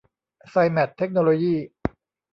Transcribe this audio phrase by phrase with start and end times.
[0.49, 1.55] ไซแมท เทคโนโลยี